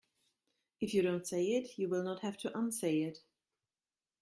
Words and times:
If 0.79 0.95
you 0.95 1.03
don't 1.03 1.27
say 1.27 1.45
it 1.49 1.77
you 1.77 1.87
will 1.87 2.01
not 2.01 2.21
have 2.21 2.35
to 2.39 2.57
unsay 2.57 3.03
it. 3.03 3.19